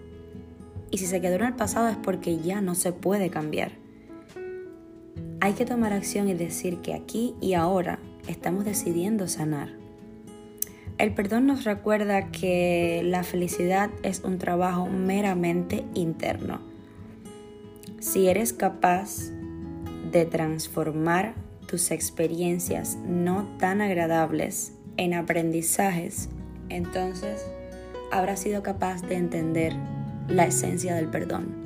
Y 0.91 0.97
si 0.97 1.05
se 1.05 1.21
quedó 1.21 1.35
en 1.35 1.43
el 1.43 1.55
pasado 1.55 1.87
es 1.89 1.97
porque 1.97 2.39
ya 2.39 2.61
no 2.61 2.73
se 2.73 2.91
puede 2.91 3.29
cambiar. 3.29 3.73
Hay 5.41 5.53
que 5.53 5.65
tomar 5.65 5.93
acción 5.93 6.27
y 6.27 6.33
decir 6.33 6.77
que 6.77 6.93
aquí 6.93 7.35
y 7.39 7.53
ahora 7.53 7.99
estamos 8.27 8.65
decidiendo 8.65 9.27
sanar. 9.27 9.69
El 10.99 11.13
perdón 11.13 11.45
nos 11.47 11.63
recuerda 11.63 12.29
que 12.29 13.01
la 13.05 13.23
felicidad 13.23 13.89
es 14.03 14.21
un 14.25 14.37
trabajo 14.37 14.87
meramente 14.87 15.85
interno. 15.93 16.59
Si 18.01 18.27
eres 18.27 18.51
capaz 18.51 19.31
de 20.11 20.25
transformar 20.25 21.35
tus 21.67 21.91
experiencias 21.91 22.97
no 23.07 23.47
tan 23.59 23.79
agradables 23.79 24.73
en 24.97 25.13
aprendizajes, 25.13 26.27
entonces 26.67 27.49
habrás 28.11 28.41
sido 28.41 28.61
capaz 28.61 29.01
de 29.03 29.15
entender 29.15 29.73
la 30.27 30.47
esencia 30.47 30.95
del 30.95 31.07
perdón. 31.07 31.58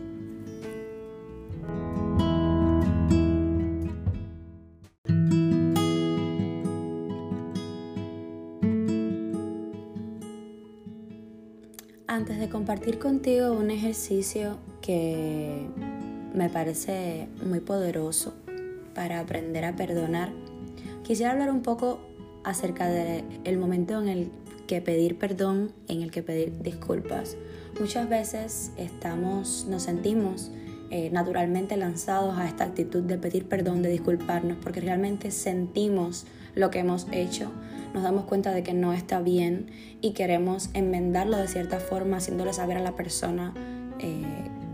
Compartir 12.64 12.98
contigo 12.98 13.52
un 13.52 13.72
ejercicio 13.72 14.58
que 14.82 15.68
me 16.34 16.50
parece 16.50 17.28
muy 17.46 17.60
poderoso 17.60 18.34
para 18.96 19.20
aprender 19.20 19.66
a 19.66 19.76
perdonar, 19.76 20.32
quisiera 21.04 21.34
hablar 21.34 21.52
un 21.52 21.62
poco 21.62 22.00
acerca 22.46 22.88
del 22.88 23.58
momento 23.58 24.02
en 24.02 24.08
el 24.08 24.32
que 24.66 24.80
pedir 24.80 25.18
perdón, 25.18 25.74
en 25.90 26.04
el 26.04 26.10
que 26.10 26.24
pedir 26.24 26.54
disculpas. 26.64 27.36
Muchas 27.82 28.08
veces 28.08 28.72
estamos, 28.78 29.68
nos 29.70 29.84
sentimos 29.84 30.50
eh, 30.90 31.10
naturalmente 31.12 31.76
lanzados 31.76 32.38
a 32.38 32.48
esta 32.48 32.64
actitud 32.64 33.04
de 33.04 33.18
pedir 33.18 33.50
perdón, 33.50 33.82
de 33.82 33.90
disculparnos, 33.90 34.58
porque 34.64 34.80
realmente 34.80 35.32
sentimos 35.32 36.26
lo 36.56 36.70
que 36.72 36.80
hemos 36.80 37.08
hecho, 37.12 37.52
nos 37.94 38.04
damos 38.04 38.26
cuenta 38.26 38.52
de 38.52 38.64
que 38.64 38.74
no 38.74 38.94
está 38.94 39.22
bien 39.22 39.68
y 40.02 40.12
queremos 40.12 40.70
enmendarlo 40.74 41.38
de 41.38 41.48
cierta 41.48 41.80
forma, 41.80 42.18
haciéndole 42.18 42.54
saber 42.54 42.78
a 42.78 42.82
la 42.82 42.96
persona 42.96 43.54
eh, 44.00 44.24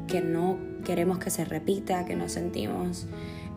que 0.08 0.22
no 0.22 0.58
queremos 0.86 1.20
que 1.20 1.30
se 1.30 1.46
repita, 1.46 2.06
que 2.06 2.16
nos 2.16 2.32
sentimos 2.32 3.08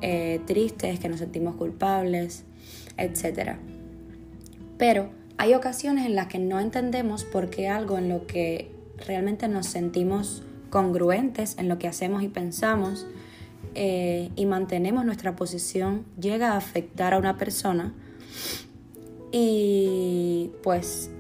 eh, 0.01 0.41
tristes, 0.47 0.99
que 0.99 1.09
nos 1.09 1.21
sentimos 1.21 1.55
culpables, 1.57 2.45
etc. 2.97 3.57
Pero 4.79 5.11
hay 5.39 5.55
ocasiones 5.55 6.07
en 6.07 6.15
las 6.15 6.27
que 6.27 6.39
no 6.39 6.61
entendemos 6.61 7.25
por 7.25 7.51
qué 7.51 7.69
algo 7.69 7.99
en 7.99 8.09
lo 8.09 8.27
que 8.27 8.71
realmente 9.07 9.49
nos 9.49 9.67
sentimos 9.67 10.43
congruentes 10.71 11.57
en 11.59 11.69
lo 11.69 11.79
que 11.79 11.87
hacemos 11.87 12.23
y 12.23 12.29
pensamos 12.29 13.07
eh, 13.75 14.31
y 14.37 14.47
mantenemos 14.47 15.05
nuestra 15.05 15.37
posición 15.37 16.05
llega 16.19 16.53
a 16.53 16.57
afectar 16.57 17.15
a 17.15 17.19
una 17.19 17.37
persona 17.37 17.93
y 19.33 20.51
pues 20.63 21.11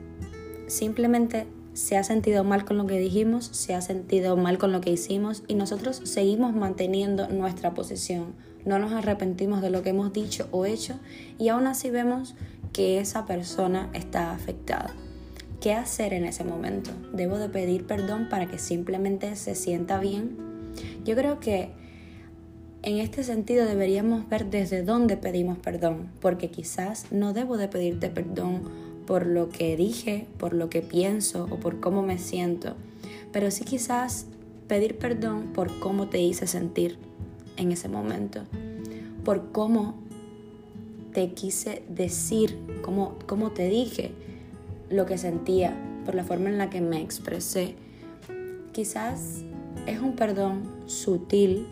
simplemente 0.66 1.46
se 1.72 1.96
ha 1.96 2.04
sentido 2.04 2.44
mal 2.44 2.64
con 2.64 2.76
lo 2.76 2.86
que 2.86 2.98
dijimos, 2.98 3.46
se 3.46 3.74
ha 3.74 3.80
sentido 3.80 4.36
mal 4.36 4.58
con 4.58 4.72
lo 4.72 4.80
que 4.80 4.90
hicimos 4.90 5.42
y 5.48 5.54
nosotros 5.54 6.02
seguimos 6.04 6.54
manteniendo 6.54 7.28
nuestra 7.28 7.72
posición. 7.72 8.34
No 8.64 8.78
nos 8.78 8.92
arrepentimos 8.92 9.62
de 9.62 9.70
lo 9.70 9.82
que 9.82 9.90
hemos 9.90 10.12
dicho 10.12 10.48
o 10.52 10.66
hecho 10.66 10.94
y 11.38 11.48
aún 11.48 11.66
así 11.66 11.90
vemos 11.90 12.34
que 12.72 13.00
esa 13.00 13.26
persona 13.26 13.90
está 13.94 14.32
afectada. 14.32 14.94
¿Qué 15.60 15.72
hacer 15.72 16.12
en 16.12 16.24
ese 16.24 16.44
momento? 16.44 16.90
¿Debo 17.12 17.38
de 17.38 17.48
pedir 17.48 17.86
perdón 17.86 18.28
para 18.28 18.46
que 18.46 18.58
simplemente 18.58 19.36
se 19.36 19.54
sienta 19.54 19.98
bien? 19.98 20.36
Yo 21.04 21.14
creo 21.14 21.40
que 21.40 21.70
en 22.82 22.98
este 22.98 23.22
sentido 23.22 23.64
deberíamos 23.64 24.28
ver 24.28 24.46
desde 24.50 24.82
dónde 24.82 25.16
pedimos 25.16 25.58
perdón, 25.58 26.08
porque 26.20 26.50
quizás 26.50 27.06
no 27.12 27.32
debo 27.32 27.56
de 27.56 27.68
pedirte 27.68 28.08
perdón 28.10 28.62
por 29.06 29.26
lo 29.26 29.48
que 29.48 29.76
dije, 29.76 30.26
por 30.38 30.52
lo 30.52 30.68
que 30.68 30.82
pienso 30.82 31.46
o 31.50 31.56
por 31.56 31.80
cómo 31.80 32.02
me 32.02 32.18
siento, 32.18 32.74
pero 33.32 33.50
sí 33.50 33.64
quizás 33.64 34.26
pedir 34.66 34.98
perdón 34.98 35.52
por 35.54 35.78
cómo 35.80 36.08
te 36.08 36.20
hice 36.20 36.46
sentir 36.46 36.98
en 37.56 37.72
ese 37.72 37.88
momento, 37.88 38.42
por 39.24 39.52
cómo 39.52 39.94
te 41.12 41.32
quise 41.32 41.82
decir, 41.88 42.58
cómo, 42.82 43.16
cómo 43.26 43.52
te 43.52 43.68
dije 43.68 44.12
lo 44.90 45.06
que 45.06 45.18
sentía, 45.18 45.76
por 46.04 46.14
la 46.14 46.24
forma 46.24 46.48
en 46.48 46.58
la 46.58 46.70
que 46.70 46.80
me 46.80 47.00
expresé. 47.00 47.74
Quizás 48.72 49.42
es 49.86 50.00
un 50.00 50.16
perdón 50.16 50.62
sutil, 50.86 51.66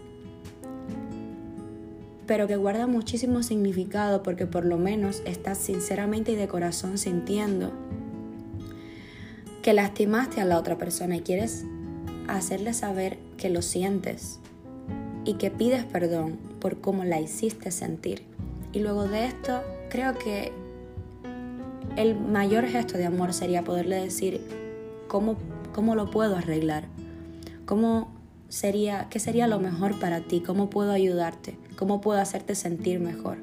pero 2.30 2.46
que 2.46 2.54
guarda 2.54 2.86
muchísimo 2.86 3.42
significado 3.42 4.22
porque 4.22 4.46
por 4.46 4.64
lo 4.64 4.78
menos 4.78 5.20
estás 5.26 5.58
sinceramente 5.58 6.30
y 6.30 6.36
de 6.36 6.46
corazón 6.46 6.96
sintiendo 6.96 7.72
que 9.62 9.72
lastimaste 9.72 10.40
a 10.40 10.44
la 10.44 10.56
otra 10.56 10.78
persona 10.78 11.16
y 11.16 11.22
quieres 11.22 11.64
hacerle 12.28 12.72
saber 12.72 13.18
que 13.36 13.50
lo 13.50 13.62
sientes 13.62 14.38
y 15.24 15.34
que 15.38 15.50
pides 15.50 15.82
perdón 15.82 16.38
por 16.60 16.80
cómo 16.80 17.02
la 17.02 17.20
hiciste 17.20 17.72
sentir. 17.72 18.22
Y 18.72 18.78
luego 18.78 19.08
de 19.08 19.24
esto, 19.26 19.62
creo 19.88 20.16
que 20.16 20.52
el 21.96 22.14
mayor 22.14 22.64
gesto 22.66 22.96
de 22.96 23.06
amor 23.06 23.32
sería 23.32 23.64
poderle 23.64 23.96
decir 23.96 24.40
cómo, 25.08 25.36
cómo 25.74 25.96
lo 25.96 26.12
puedo 26.12 26.36
arreglar, 26.36 26.84
cómo 27.66 28.12
sería, 28.48 29.08
qué 29.10 29.18
sería 29.18 29.48
lo 29.48 29.58
mejor 29.58 29.98
para 29.98 30.20
ti, 30.20 30.40
cómo 30.40 30.70
puedo 30.70 30.92
ayudarte, 30.92 31.58
cómo 31.80 32.02
puedo 32.02 32.20
hacerte 32.20 32.54
sentir 32.54 33.00
mejor. 33.00 33.38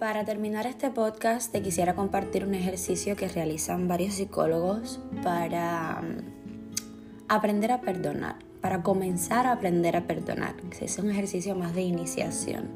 Para 0.00 0.24
terminar 0.24 0.66
este 0.66 0.90
podcast 0.90 1.52
te 1.52 1.62
quisiera 1.62 1.94
compartir 1.94 2.44
un 2.44 2.54
ejercicio 2.54 3.14
que 3.14 3.28
realizan 3.28 3.86
varios 3.86 4.14
psicólogos 4.14 5.00
para 5.22 6.02
mm, 6.02 7.26
aprender 7.28 7.70
a 7.70 7.82
perdonar, 7.82 8.36
para 8.60 8.82
comenzar 8.82 9.46
a 9.46 9.52
aprender 9.52 9.96
a 9.96 10.08
perdonar. 10.08 10.56
Es 10.80 10.98
un 10.98 11.08
ejercicio 11.08 11.54
más 11.54 11.72
de 11.72 11.82
iniciación. 11.82 12.68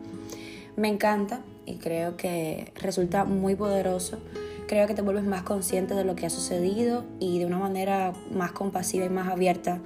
Me 0.77 0.87
encanta 0.87 1.41
y 1.69 1.77
creo 1.77 2.17
que 2.17 2.73
resulta 2.77 3.25
muy 3.25 3.55
poderoso. 3.55 4.19
Creo 4.67 4.87
que 4.87 4.95
te 4.95 5.03
vuelves 5.03 5.25
más 5.25 5.43
consciente 5.43 5.95
de 5.95 6.05
lo 6.05 6.15
que 6.15 6.27
ha 6.27 6.31
sucedido 6.31 7.05
y 7.21 7.39
de 7.39 7.47
una 7.47 7.59
manera 7.59 8.13
más 8.31 8.53
compasiva 8.53 9.07
y 9.07 9.09
más 9.09 9.29
abierta 9.29 9.81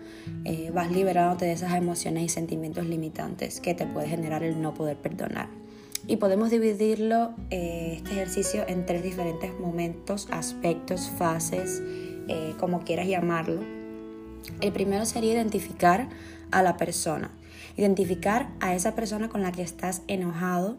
eh, 0.44 0.70
vas 0.74 0.90
liberándote 0.90 1.44
de 1.44 1.52
esas 1.52 1.74
emociones 1.74 2.24
y 2.24 2.28
sentimientos 2.28 2.86
limitantes 2.86 3.60
que 3.60 3.74
te 3.74 3.86
puede 3.86 4.08
generar 4.08 4.42
el 4.42 4.60
no 4.60 4.74
poder 4.74 4.96
perdonar. 4.96 5.48
Y 6.08 6.16
podemos 6.16 6.50
dividirlo, 6.50 7.32
eh, 7.50 7.94
este 7.96 8.10
ejercicio, 8.10 8.64
en 8.66 8.86
tres 8.86 9.04
diferentes 9.04 9.56
momentos, 9.58 10.26
aspectos, 10.32 11.12
fases, 11.16 11.80
eh, 12.28 12.54
como 12.58 12.80
quieras 12.80 13.06
llamarlo. 13.06 13.60
El 14.60 14.72
primero 14.72 15.04
sería 15.04 15.32
identificar 15.32 16.08
a 16.50 16.62
la 16.62 16.76
persona. 16.76 17.30
Identificar 17.76 18.50
a 18.58 18.74
esa 18.74 18.96
persona 18.96 19.28
con 19.28 19.42
la 19.42 19.52
que 19.52 19.62
estás 19.62 20.02
enojado 20.08 20.76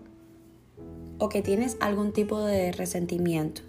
o 1.17 1.29
que 1.29 1.41
tienes 1.41 1.77
algún 1.79 2.13
tipo 2.13 2.41
de 2.41 2.71
resentimiento. 2.71 3.61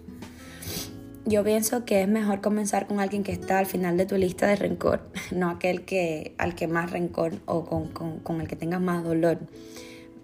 Yo 1.27 1.43
pienso 1.43 1.85
que 1.85 2.03
es 2.03 2.07
mejor 2.07 2.41
comenzar 2.41 2.85
con 2.85 2.99
alguien 2.99 3.23
que 3.23 3.31
está 3.31 3.57
al 3.57 3.65
final 3.65 3.97
de 3.97 4.05
tu 4.05 4.15
lista 4.15 4.45
de 4.47 4.55
rencor, 4.55 5.01
no 5.31 5.49
aquel 5.49 5.83
que, 5.83 6.35
al 6.37 6.55
que 6.55 6.67
más 6.67 6.91
rencor 6.91 7.33
o 7.45 7.63
con, 7.63 8.41
el 8.41 8.47
que 8.47 8.55
tengas 8.55 8.81
más 8.81 9.03
dolor. 9.03 9.39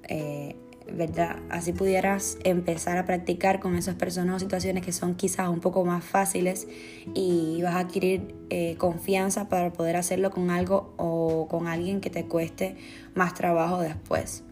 Eh, 0.07 0.55
¿verdad? 0.93 1.37
Así 1.49 1.73
pudieras 1.73 2.37
empezar 2.43 2.97
a 2.97 3.05
practicar 3.05 3.59
con 3.59 3.75
esas 3.75 3.95
personas 3.95 4.35
o 4.35 4.39
situaciones 4.39 4.83
que 4.83 4.91
son 4.91 5.15
quizás 5.15 5.49
un 5.49 5.59
poco 5.59 5.85
más 5.85 6.03
fáciles 6.03 6.67
y 7.13 7.61
vas 7.61 7.75
a 7.75 7.79
adquirir 7.79 8.35
eh, 8.49 8.75
confianza 8.77 9.47
para 9.49 9.71
poder 9.71 9.95
hacerlo 9.95 10.31
con 10.31 10.49
algo 10.49 10.93
o 10.97 11.47
con 11.49 11.67
alguien 11.67 12.01
que 12.01 12.09
te 12.09 12.25
cueste 12.25 12.75
más 13.15 13.33
trabajo 13.33 13.79
después. 13.79 14.43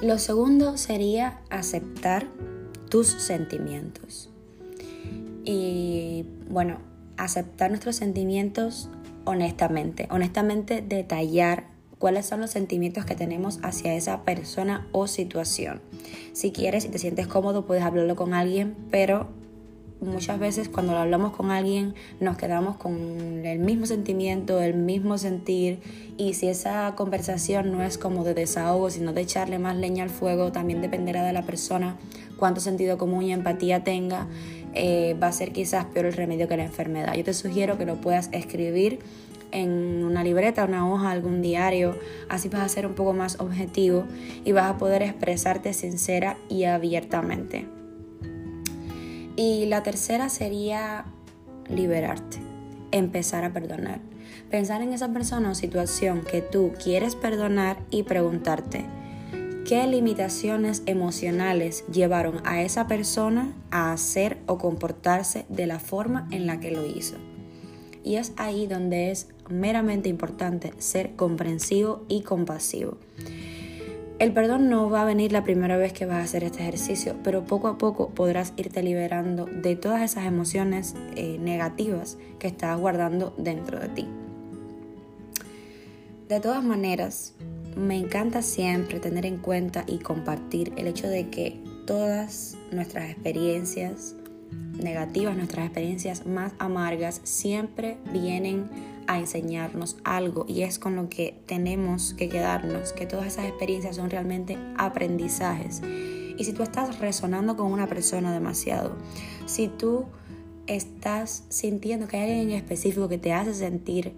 Lo 0.00 0.18
segundo 0.18 0.76
sería 0.76 1.40
aceptar 1.50 2.28
tus 2.88 3.08
sentimientos. 3.08 4.30
Y 5.44 6.24
bueno, 6.48 6.78
aceptar 7.16 7.70
nuestros 7.70 7.96
sentimientos 7.96 8.88
honestamente, 9.24 10.06
honestamente 10.10 10.82
detallar 10.82 11.66
cuáles 11.98 12.26
son 12.26 12.40
los 12.40 12.50
sentimientos 12.50 13.04
que 13.04 13.16
tenemos 13.16 13.58
hacia 13.62 13.94
esa 13.94 14.22
persona 14.22 14.86
o 14.92 15.08
situación. 15.08 15.80
Si 16.32 16.52
quieres 16.52 16.84
y 16.84 16.90
te 16.90 16.98
sientes 16.98 17.26
cómodo, 17.26 17.66
puedes 17.66 17.82
hablarlo 17.82 18.14
con 18.14 18.34
alguien, 18.34 18.76
pero 18.92 19.28
muchas 20.00 20.38
veces 20.38 20.68
cuando 20.68 20.92
lo 20.92 20.98
hablamos 20.98 21.32
con 21.32 21.50
alguien 21.50 21.94
nos 22.20 22.36
quedamos 22.36 22.76
con 22.76 23.44
el 23.44 23.58
mismo 23.58 23.86
sentimiento, 23.86 24.60
el 24.60 24.74
mismo 24.74 25.18
sentir 25.18 25.80
y 26.16 26.34
si 26.34 26.48
esa 26.48 26.94
conversación 26.96 27.72
no 27.72 27.82
es 27.82 27.98
como 27.98 28.24
de 28.24 28.34
desahogo, 28.34 28.90
sino 28.90 29.12
de 29.12 29.22
echarle 29.22 29.58
más 29.58 29.76
leña 29.76 30.04
al 30.04 30.10
fuego, 30.10 30.52
también 30.52 30.80
dependerá 30.80 31.24
de 31.24 31.32
la 31.32 31.42
persona 31.42 31.96
cuánto 32.36 32.60
sentido 32.60 32.98
común 32.98 33.24
y 33.24 33.32
empatía 33.32 33.84
tenga, 33.84 34.26
eh, 34.74 35.16
va 35.20 35.28
a 35.28 35.32
ser 35.32 35.52
quizás 35.52 35.86
peor 35.86 36.06
el 36.06 36.12
remedio 36.12 36.48
que 36.48 36.56
la 36.56 36.64
enfermedad. 36.64 37.14
Yo 37.14 37.24
te 37.24 37.34
sugiero 37.34 37.78
que 37.78 37.86
lo 37.86 38.00
puedas 38.00 38.28
escribir 38.32 39.00
en 39.50 40.04
una 40.04 40.22
libreta, 40.22 40.64
una 40.64 40.90
hoja, 40.90 41.10
algún 41.10 41.42
diario. 41.42 41.96
Así 42.28 42.48
vas 42.48 42.62
a 42.62 42.68
ser 42.68 42.86
un 42.86 42.94
poco 42.94 43.12
más 43.12 43.40
objetivo 43.40 44.04
y 44.44 44.52
vas 44.52 44.70
a 44.70 44.78
poder 44.78 45.02
expresarte 45.02 45.72
sincera 45.72 46.36
y 46.48 46.64
abiertamente. 46.64 47.77
Y 49.38 49.66
la 49.66 49.84
tercera 49.84 50.30
sería 50.30 51.04
liberarte, 51.70 52.38
empezar 52.90 53.44
a 53.44 53.52
perdonar. 53.52 54.00
Pensar 54.50 54.82
en 54.82 54.92
esa 54.92 55.12
persona 55.12 55.52
o 55.52 55.54
situación 55.54 56.22
que 56.22 56.42
tú 56.42 56.72
quieres 56.82 57.14
perdonar 57.14 57.78
y 57.92 58.02
preguntarte, 58.02 58.86
¿qué 59.64 59.86
limitaciones 59.86 60.82
emocionales 60.86 61.84
llevaron 61.86 62.40
a 62.44 62.62
esa 62.62 62.88
persona 62.88 63.54
a 63.70 63.92
hacer 63.92 64.38
o 64.46 64.58
comportarse 64.58 65.46
de 65.48 65.68
la 65.68 65.78
forma 65.78 66.26
en 66.32 66.48
la 66.48 66.58
que 66.58 66.72
lo 66.72 66.84
hizo? 66.84 67.14
Y 68.02 68.16
es 68.16 68.32
ahí 68.38 68.66
donde 68.66 69.12
es 69.12 69.28
meramente 69.48 70.08
importante 70.08 70.72
ser 70.78 71.14
comprensivo 71.14 72.04
y 72.08 72.22
compasivo. 72.22 72.98
El 74.18 74.32
perdón 74.32 74.68
no 74.68 74.90
va 74.90 75.02
a 75.02 75.04
venir 75.04 75.30
la 75.30 75.44
primera 75.44 75.76
vez 75.76 75.92
que 75.92 76.04
vas 76.04 76.16
a 76.16 76.24
hacer 76.24 76.42
este 76.42 76.62
ejercicio, 76.62 77.14
pero 77.22 77.44
poco 77.44 77.68
a 77.68 77.78
poco 77.78 78.10
podrás 78.10 78.52
irte 78.56 78.82
liberando 78.82 79.46
de 79.46 79.76
todas 79.76 80.02
esas 80.02 80.26
emociones 80.26 80.96
eh, 81.14 81.38
negativas 81.40 82.18
que 82.40 82.48
estás 82.48 82.76
guardando 82.80 83.32
dentro 83.38 83.78
de 83.78 83.88
ti. 83.88 84.08
De 86.28 86.40
todas 86.40 86.64
maneras, 86.64 87.34
me 87.76 87.96
encanta 87.96 88.42
siempre 88.42 88.98
tener 88.98 89.24
en 89.24 89.38
cuenta 89.38 89.84
y 89.86 89.98
compartir 89.98 90.72
el 90.76 90.88
hecho 90.88 91.06
de 91.08 91.30
que 91.30 91.62
todas 91.86 92.56
nuestras 92.72 93.10
experiencias 93.10 94.16
negativas, 94.82 95.36
nuestras 95.36 95.66
experiencias 95.66 96.26
más 96.26 96.52
amargas, 96.58 97.20
siempre 97.22 97.98
vienen 98.12 98.68
a 99.08 99.18
enseñarnos 99.18 99.96
algo 100.04 100.44
y 100.46 100.62
es 100.62 100.78
con 100.78 100.94
lo 100.94 101.08
que 101.08 101.40
tenemos 101.46 102.14
que 102.14 102.28
quedarnos, 102.28 102.92
que 102.92 103.06
todas 103.06 103.26
esas 103.26 103.46
experiencias 103.46 103.96
son 103.96 104.10
realmente 104.10 104.58
aprendizajes. 104.76 105.80
Y 106.36 106.44
si 106.44 106.52
tú 106.52 106.62
estás 106.62 107.00
resonando 107.00 107.56
con 107.56 107.72
una 107.72 107.88
persona 107.88 108.32
demasiado, 108.32 108.96
si 109.46 109.68
tú 109.68 110.04
estás 110.66 111.44
sintiendo 111.48 112.06
que 112.06 112.18
hay 112.18 112.30
alguien 112.30 112.50
en 112.50 112.56
específico 112.56 113.08
que 113.08 113.16
te 113.16 113.32
hace 113.32 113.54
sentir 113.54 114.12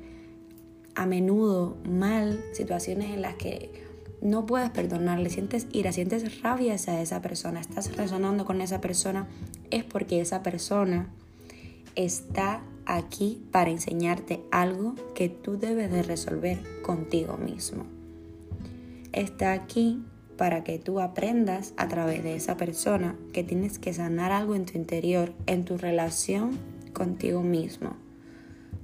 a 0.97 1.07
menudo 1.07 1.77
mal, 1.89 2.45
situaciones 2.53 3.11
en 3.11 3.23
las 3.23 3.37
que 3.37 3.71
no 4.21 4.45
puedes 4.45 4.71
perdonarle, 4.71 5.31
sientes 5.31 5.69
ira, 5.73 5.93
sientes 5.93 6.43
rabia 6.43 6.75
hacia 6.75 7.01
esa 7.01 7.23
persona, 7.23 7.61
estás 7.61 7.97
resonando 7.97 8.45
con 8.45 8.61
esa 8.61 8.81
persona, 8.81 9.29
es 9.71 9.85
porque 9.85 10.21
esa 10.21 10.43
persona 10.43 11.09
está 11.95 12.63
aquí 12.97 13.43
para 13.51 13.71
enseñarte 13.71 14.41
algo 14.51 14.95
que 15.15 15.29
tú 15.29 15.59
debes 15.59 15.91
de 15.91 16.03
resolver 16.03 16.59
contigo 16.83 17.37
mismo. 17.37 17.85
Está 19.13 19.53
aquí 19.53 20.03
para 20.37 20.65
que 20.65 20.79
tú 20.79 21.01
aprendas 21.01 21.75
a 21.77 21.89
través 21.89 22.23
de 22.23 22.35
esa 22.35 22.57
persona 22.57 23.17
que 23.33 23.45
tienes 23.45 23.79
que 23.79 23.93
sanar 23.93 24.33
algo 24.33 24.55
en 24.55 24.65
tu 24.65 24.79
interior, 24.79 25.33
en 25.47 25.65
tu 25.65 25.77
relación 25.77 26.59
contigo 26.93 27.43
mismo 27.43 27.97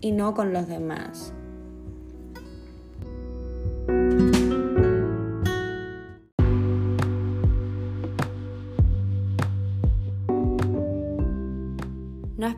y 0.01 0.13
no 0.13 0.35
con 0.35 0.53
los 0.53 0.69
demás. 0.69 1.33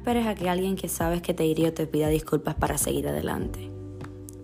Esperes 0.08 0.26
a 0.26 0.34
que 0.34 0.48
alguien 0.48 0.74
que 0.74 0.88
sabes 0.88 1.20
que 1.20 1.34
te 1.34 1.44
hirió 1.44 1.74
te 1.74 1.86
pida 1.86 2.08
disculpas 2.08 2.54
para 2.54 2.78
seguir 2.78 3.08
adelante. 3.08 3.70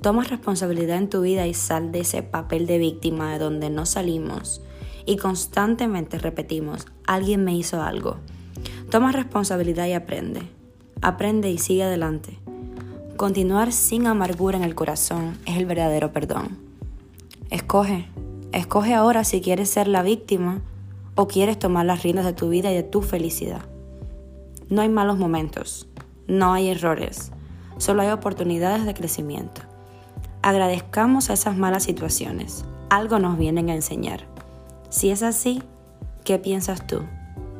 Toma 0.03 0.23
responsabilidad 0.23 0.99
en 0.99 1.09
tu 1.09 1.23
vida 1.23 1.47
y 1.47 1.55
sal 1.55 1.91
de 1.91 2.01
ese 2.01 2.23
papel 2.23 2.67
de 2.67 2.77
víctima 2.77 3.33
de 3.33 3.39
donde 3.39 3.71
no 3.71 3.87
salimos 3.87 4.61
y 5.07 5.17
constantemente 5.17 6.19
repetimos, 6.19 6.87
alguien 7.07 7.45
me 7.45 7.55
hizo 7.55 7.81
algo. 7.81 8.19
Toma 8.91 9.11
responsabilidad 9.11 9.87
y 9.87 9.95
aprende. 9.95 10.43
Aprende 11.01 11.51
y 11.51 11.57
sigue 11.57 11.85
adelante. 11.85 12.39
Continuar 13.17 13.73
sin 13.73 14.07
amargura 14.07 14.59
en 14.59 14.65
el 14.65 14.75
corazón 14.75 15.39
es 15.47 15.57
el 15.57 15.65
verdadero 15.65 16.13
perdón. 16.13 16.59
Escoge, 17.49 18.07
escoge 18.53 18.93
ahora 18.93 19.25
si 19.25 19.41
quieres 19.41 19.71
ser 19.71 19.89
la 19.89 20.03
víctima 20.03 20.61
o 21.15 21.27
quieres 21.27 21.59
tomar 21.59 21.87
las 21.87 22.03
riendas 22.03 22.27
de 22.27 22.35
tu 22.35 22.51
vida 22.51 22.71
y 22.71 22.75
de 22.75 22.83
tu 22.83 23.01
felicidad. 23.01 23.63
No 24.71 24.83
hay 24.83 24.89
malos 24.89 25.19
momentos, 25.19 25.89
no 26.27 26.53
hay 26.53 26.69
errores, 26.69 27.33
solo 27.77 28.03
hay 28.03 28.09
oportunidades 28.09 28.87
de 28.87 28.95
crecimiento. 28.95 29.61
Agradezcamos 30.43 31.29
a 31.29 31.35
esas 31.35 31.57
malas 31.57 31.83
situaciones, 31.85 32.65
algo 32.89 33.19
nos 33.19 33.37
vienen 33.37 33.69
a 33.69 33.75
enseñar. 33.75 34.27
Si 34.89 35.11
es 35.11 35.23
así, 35.23 35.63
¿qué 36.25 36.39
piensas 36.39 36.87
tú? 36.87 37.03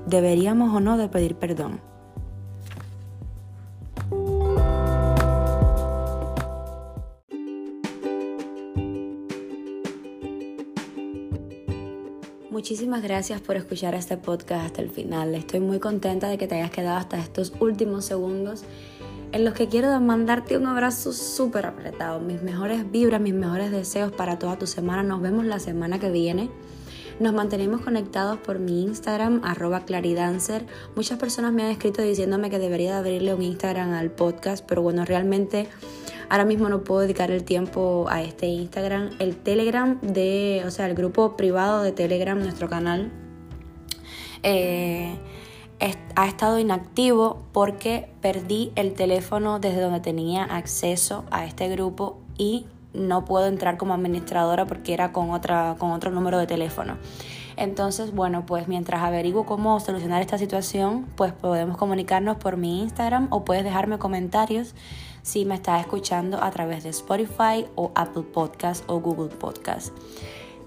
¿Deberíamos 0.07 0.75
o 0.75 0.81
no 0.81 0.97
de 0.97 1.09
pedir 1.09 1.37
perdón? 1.37 1.81
Muchísimas 12.65 13.03
gracias 13.03 13.43
por 13.43 13.57
escuchar 13.57 13.95
este 13.95 14.17
podcast 14.17 14.65
hasta 14.65 14.81
el 14.81 14.89
final. 14.89 15.35
Estoy 15.35 15.61
muy 15.61 15.81
contenta 15.81 16.31
de 16.31 16.39
que 16.39 16.47
te 16.47 16.55
hayas 16.55 16.71
quedado 16.71 16.97
hasta 16.97 17.19
estos 17.19 17.53
últimos 17.61 18.07
segundos 18.07 18.63
en 19.33 19.45
los 19.45 19.53
que 19.53 19.69
quiero 19.69 20.01
mandarte 20.01 20.57
un 20.57 20.67
abrazo 20.67 21.13
súper 21.13 21.67
apretado. 21.67 22.21
Mis 22.21 22.41
mejores 22.41 22.91
vibras, 22.91 23.21
mis 23.21 23.35
mejores 23.35 23.71
deseos 23.71 24.13
para 24.13 24.39
toda 24.39 24.59
tu 24.59 24.67
semana. 24.67 25.03
Nos 25.03 25.21
vemos 25.21 25.45
la 25.45 25.59
semana 25.59 25.99
que 25.99 26.09
viene. 26.09 26.49
Nos 27.21 27.35
mantenemos 27.35 27.83
conectados 27.83 28.39
por 28.39 28.59
mi 28.59 28.85
Instagram, 28.85 29.43
arroba 29.45 29.85
claridancer. 29.85 30.65
Muchas 30.97 31.19
personas 31.19 31.53
me 31.53 31.65
han 31.65 31.71
escrito 31.71 32.01
diciéndome 32.01 32.49
que 32.49 32.59
debería 32.59 32.93
de 32.93 32.97
abrirle 32.97 33.35
un 33.35 33.43
Instagram 33.43 33.93
al 33.93 34.11
podcast, 34.11 34.65
pero 34.67 34.81
bueno, 34.81 35.05
realmente 35.05 35.69
Ahora 36.29 36.45
mismo 36.45 36.69
no 36.69 36.85
puedo 36.85 37.01
dedicar 37.01 37.31
el 37.31 37.45
tiempo 37.45 38.07
a 38.09 38.23
este 38.23 38.47
Instagram. 38.47 39.11
El 39.19 39.37
Telegram 39.37 40.01
de, 40.01 40.63
o 40.67 40.71
sea, 40.71 40.87
el 40.87 40.95
grupo 40.95 41.37
privado 41.37 41.83
de 41.83 41.93
Telegram, 41.93 42.39
nuestro 42.39 42.69
canal, 42.69 43.11
eh, 44.43 45.17
ha 46.17 46.27
estado 46.27 46.59
inactivo 46.59 47.43
porque 47.53 48.09
perdí 48.21 48.73
el 48.77 48.95
teléfono 48.95 49.59
desde 49.59 49.81
donde 49.81 50.01
tenía 50.01 50.45
acceso 50.45 51.25
a 51.31 51.45
este 51.45 51.69
grupo 51.69 52.19
y 52.39 52.67
no 52.93 53.25
puedo 53.25 53.47
entrar 53.47 53.77
como 53.77 53.95
administradora 53.95 54.67
porque 54.67 54.95
era 54.95 55.13
con, 55.13 55.31
otra, 55.31 55.77
con 55.79 55.91
otro 55.91 56.11
número 56.11 56.39
de 56.39 56.47
teléfono. 56.47 56.97
Entonces, 57.57 58.13
bueno, 58.13 58.47
pues 58.47 58.69
mientras 58.69 59.03
averiguo 59.03 59.47
cómo 59.47 59.79
solucionar 59.81 60.21
esta 60.21 60.39
situación, 60.39 61.07
pues 61.17 61.33
podemos 61.33 61.77
comunicarnos 61.77 62.37
por 62.37 62.57
mi 62.57 62.81
Instagram 62.83 63.29
o 63.31 63.45
puedes 63.45 63.65
dejarme 63.65 63.99
comentarios 63.99 64.75
si 65.23 65.45
me 65.45 65.55
estás 65.55 65.81
escuchando 65.81 66.43
a 66.43 66.51
través 66.51 66.83
de 66.83 66.91
Spotify 66.91 67.67
o 67.77 67.93
Apple 67.95 68.25
Podcast 68.25 68.85
o 68.89 69.01
Google 69.01 69.35
Podcast. 69.35 69.97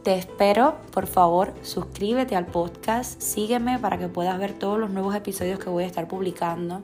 Te 0.04 0.16
espero, 0.16 0.78
por 0.92 1.06
favor, 1.06 1.54
suscríbete 1.64 2.36
al 2.38 2.46
podcast, 2.46 3.22
sígueme 3.22 3.78
para 3.78 3.98
que 3.98 4.08
puedas 4.08 4.40
ver 4.40 4.54
todos 4.54 4.80
los 4.80 4.90
nuevos 4.90 5.14
episodios 5.14 5.60
que 5.60 5.70
voy 5.70 5.84
a 5.84 5.88
estar 5.88 6.08
publicando 6.08 6.82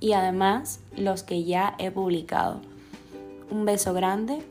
y 0.00 0.12
además 0.12 0.80
los 0.96 1.22
que 1.22 1.44
ya 1.44 1.76
he 1.78 1.92
publicado. 1.92 2.60
Un 3.50 3.64
beso 3.64 3.94
grande, 3.94 4.44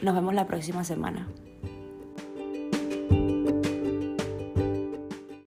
nos 0.00 0.14
vemos 0.14 0.34
la 0.34 0.46
próxima 0.46 0.82
semana. 0.82 1.28